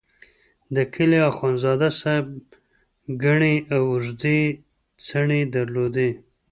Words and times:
د 0.75 0.77
کلي 0.93 1.19
اخندزاده 1.31 1.89
صاحب 1.99 2.27
ګڼې 3.23 3.55
او 3.73 3.81
اوږدې 3.91 4.39
څڼې 5.05 5.41
درلودې. 5.55 6.09